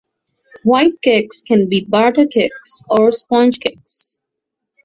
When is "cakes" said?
1.03-1.43, 2.25-2.81, 3.59-4.17